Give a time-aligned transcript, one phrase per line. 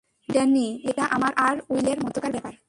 [0.29, 2.53] Danny, এটা আমার আর উইলের মধ্যকার ব্যাপার।